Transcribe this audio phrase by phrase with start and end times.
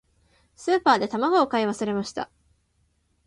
[0.55, 2.31] スーパーで卵を買い忘れました。